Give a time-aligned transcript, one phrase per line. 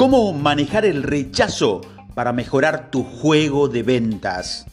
[0.00, 1.82] ¿Cómo manejar el rechazo
[2.14, 4.64] para mejorar tu juego de ventas?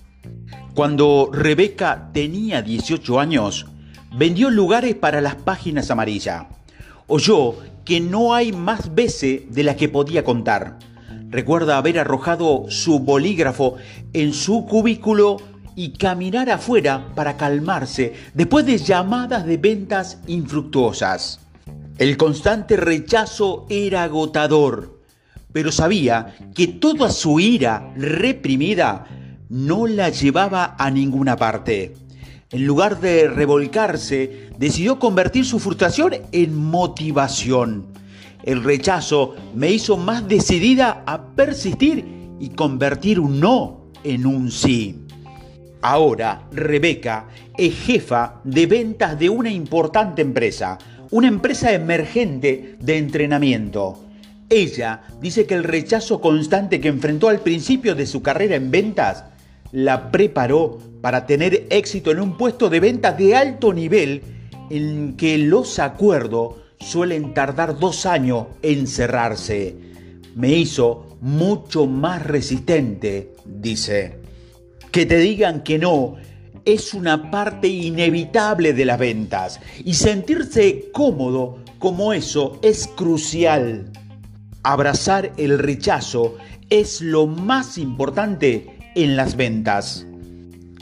[0.74, 3.66] Cuando Rebeca tenía 18 años,
[4.16, 6.46] vendió lugares para las páginas amarillas.
[7.08, 10.80] Oyó que no hay más veces de las que podía contar.
[11.28, 13.76] Recuerda haber arrojado su bolígrafo
[14.14, 15.42] en su cubículo
[15.76, 21.42] y caminar afuera para calmarse después de llamadas de ventas infructuosas.
[21.98, 24.97] El constante rechazo era agotador,
[25.52, 29.06] pero sabía que toda su ira reprimida
[29.50, 31.94] no la llevaba a ninguna parte.
[32.50, 37.88] En lugar de revolcarse, decidió convertir su frustración en motivación.
[38.44, 42.06] El rechazo me hizo más decidida a persistir
[42.40, 45.04] y convertir un no en un sí.
[45.82, 50.78] Ahora, Rebeca es jefa de ventas de una importante empresa,
[51.12, 54.07] una empresa emergente de entrenamiento.
[54.50, 59.26] Ella dice que el rechazo constante que enfrentó al principio de su carrera en ventas
[59.72, 64.22] la preparó para tener éxito en un puesto de ventas de alto nivel
[64.70, 69.76] en que los acuerdos suelen tardar dos años en cerrarse.
[70.36, 74.20] Me hizo mucho más resistente, dice.
[74.92, 76.16] Que te digan que no
[76.64, 83.92] es una parte inevitable de las ventas y sentirse cómodo como eso es crucial.
[84.64, 86.36] Abrazar el rechazo
[86.70, 90.06] es lo más importante en las ventas.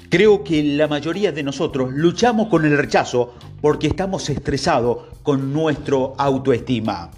[0.09, 6.13] Creo que la mayoría de nosotros luchamos con el rechazo porque estamos estresados con nuestro
[6.17, 7.11] autoestima.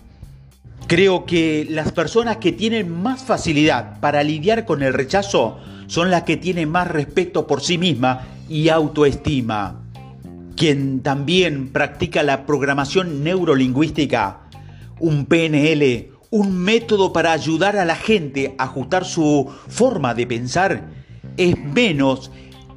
[0.88, 6.24] Creo que las personas que tienen más facilidad para lidiar con el rechazo son las
[6.24, 9.82] que tienen más respeto por sí misma y autoestima.
[10.56, 14.40] Quien también practica la programación neurolingüística,
[15.00, 20.89] un PNL, un método para ayudar a la gente a ajustar su forma de pensar,
[21.38, 22.32] es menos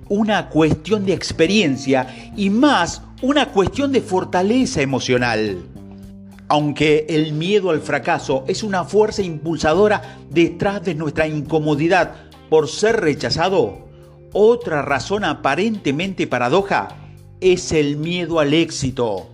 [0.09, 5.59] una cuestión de experiencia y más una cuestión de fortaleza emocional.
[6.49, 12.15] Aunque el miedo al fracaso es una fuerza impulsadora detrás de nuestra incomodidad
[12.49, 13.89] por ser rechazado,
[14.33, 16.89] otra razón aparentemente paradoja
[17.41, 19.29] es el miedo al éxito.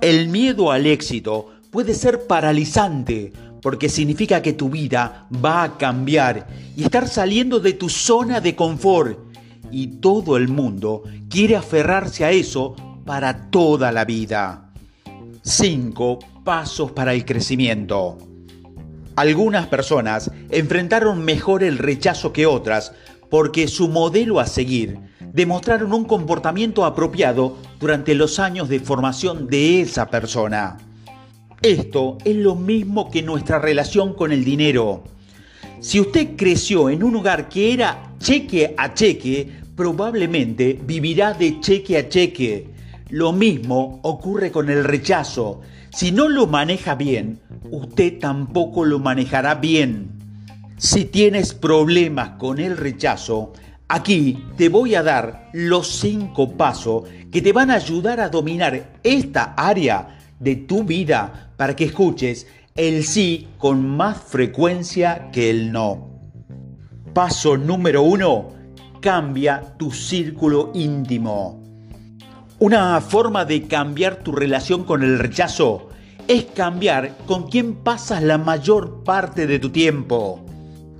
[0.00, 6.46] El miedo al éxito puede ser paralizante porque significa que tu vida va a cambiar
[6.76, 9.18] y estar saliendo de tu zona de confort.
[9.70, 12.74] Y todo el mundo quiere aferrarse a eso
[13.04, 14.70] para toda la vida.
[15.42, 18.16] 5 pasos para el crecimiento.
[19.16, 22.92] Algunas personas enfrentaron mejor el rechazo que otras
[23.28, 24.98] porque su modelo a seguir
[25.32, 30.78] demostraron un comportamiento apropiado durante los años de formación de esa persona.
[31.62, 35.02] Esto es lo mismo que nuestra relación con el dinero.
[35.80, 41.98] Si usted creció en un hogar que era cheque a cheque, probablemente vivirá de cheque
[41.98, 42.68] a cheque.
[43.10, 45.60] Lo mismo ocurre con el rechazo.
[45.90, 47.40] Si no lo maneja bien,
[47.72, 50.10] usted tampoco lo manejará bien.
[50.76, 53.52] Si tienes problemas con el rechazo,
[53.88, 57.02] aquí te voy a dar los cinco pasos
[57.32, 62.46] que te van a ayudar a dominar esta área de tu vida para que escuches
[62.76, 66.08] el sí con más frecuencia que el no.
[67.12, 68.50] Paso número uno,
[69.00, 71.62] cambia tu círculo íntimo.
[72.60, 75.88] Una forma de cambiar tu relación con el rechazo
[76.28, 80.44] es cambiar con quién pasas la mayor parte de tu tiempo.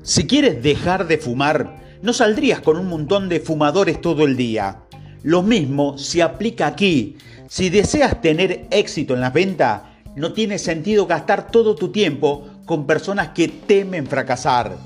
[0.03, 4.83] Si quieres dejar de fumar, no saldrías con un montón de fumadores todo el día.
[5.23, 7.17] Lo mismo se aplica aquí.
[7.49, 9.83] Si deseas tener éxito en las ventas,
[10.19, 14.77] no tiene sentido gastar todo tu tiempo con personas que temen fracasar.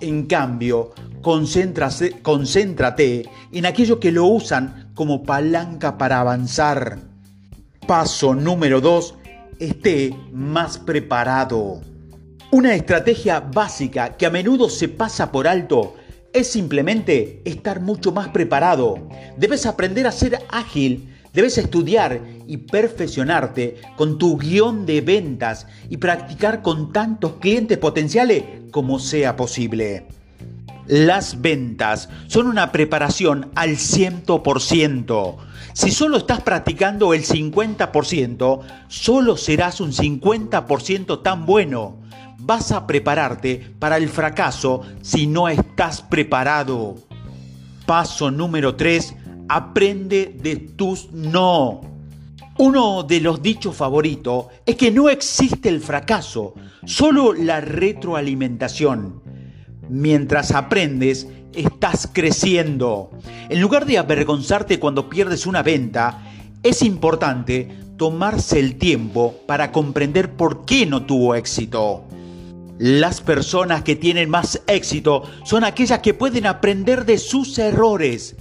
[0.00, 0.92] En cambio,
[1.22, 6.98] concéntrate en aquello que lo usan como palanca para avanzar.
[7.86, 9.14] Paso número 2.
[9.58, 11.82] Esté más preparado.
[12.50, 15.94] Una estrategia básica que a menudo se pasa por alto
[16.32, 18.96] es simplemente estar mucho más preparado.
[19.36, 22.20] Debes aprender a ser ágil Debes estudiar
[22.50, 28.42] y perfeccionarte con tu guion de ventas y practicar con tantos clientes potenciales
[28.72, 30.08] como sea posible.
[30.88, 35.36] Las ventas son una preparación al 100%.
[35.74, 42.00] Si solo estás practicando el 50%, solo serás un 50% tan bueno.
[42.40, 46.96] Vas a prepararte para el fracaso si no estás preparado.
[47.86, 49.14] Paso número 3
[49.52, 51.80] Aprende de tus no.
[52.60, 56.52] Uno de los dichos favoritos es que no existe el fracaso,
[56.84, 59.22] solo la retroalimentación.
[59.88, 63.12] Mientras aprendes, estás creciendo.
[63.48, 66.22] En lugar de avergonzarte cuando pierdes una venta,
[66.62, 67.66] es importante
[67.96, 72.04] tomarse el tiempo para comprender por qué no tuvo éxito.
[72.76, 78.36] Las personas que tienen más éxito son aquellas que pueden aprender de sus errores.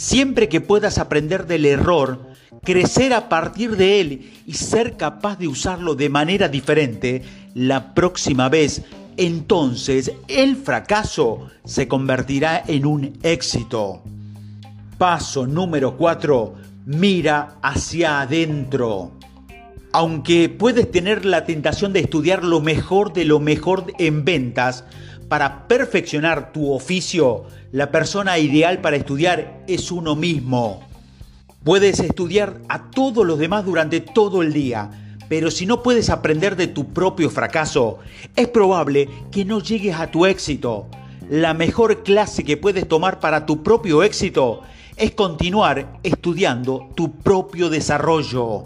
[0.00, 2.30] Siempre que puedas aprender del error,
[2.64, 8.48] crecer a partir de él y ser capaz de usarlo de manera diferente la próxima
[8.48, 8.80] vez,
[9.18, 14.02] entonces el fracaso se convertirá en un éxito.
[14.96, 16.54] Paso número 4.
[16.86, 19.12] Mira hacia adentro.
[19.92, 24.82] Aunque puedes tener la tentación de estudiar lo mejor de lo mejor en ventas,
[25.30, 30.80] para perfeccionar tu oficio, la persona ideal para estudiar es uno mismo.
[31.62, 34.90] Puedes estudiar a todos los demás durante todo el día,
[35.28, 38.00] pero si no puedes aprender de tu propio fracaso,
[38.34, 40.88] es probable que no llegues a tu éxito.
[41.28, 44.62] La mejor clase que puedes tomar para tu propio éxito
[44.96, 48.64] es continuar estudiando tu propio desarrollo.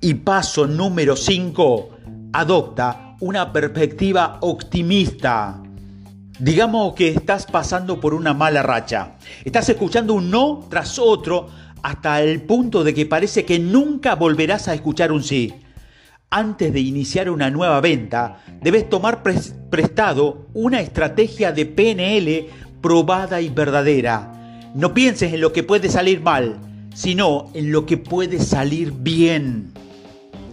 [0.00, 1.90] Y paso número 5,
[2.32, 5.62] adopta una perspectiva optimista.
[6.38, 9.12] Digamos que estás pasando por una mala racha.
[9.42, 11.48] Estás escuchando un no tras otro
[11.82, 15.54] hasta el punto de que parece que nunca volverás a escuchar un sí.
[16.28, 22.50] Antes de iniciar una nueva venta, debes tomar prestado una estrategia de PNL
[22.82, 24.70] probada y verdadera.
[24.74, 26.58] No pienses en lo que puede salir mal,
[26.94, 29.72] sino en lo que puede salir bien.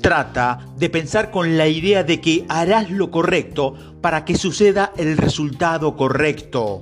[0.03, 5.15] Trata de pensar con la idea de que harás lo correcto para que suceda el
[5.15, 6.81] resultado correcto.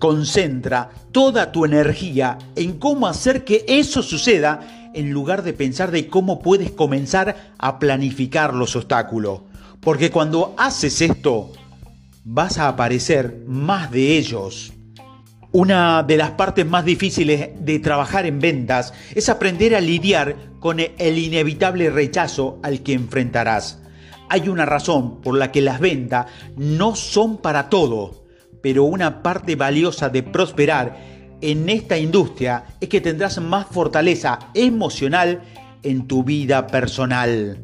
[0.00, 6.08] Concentra toda tu energía en cómo hacer que eso suceda en lugar de pensar de
[6.08, 9.42] cómo puedes comenzar a planificar los obstáculos.
[9.80, 11.52] Porque cuando haces esto,
[12.24, 14.72] vas a aparecer más de ellos.
[15.54, 20.80] Una de las partes más difíciles de trabajar en ventas es aprender a lidiar con
[20.80, 23.80] el inevitable rechazo al que enfrentarás.
[24.28, 28.24] Hay una razón por la que las ventas no son para todo
[28.64, 30.96] pero una parte valiosa de prosperar
[31.42, 35.42] en esta industria es que tendrás más fortaleza emocional
[35.82, 37.58] en tu vida personal.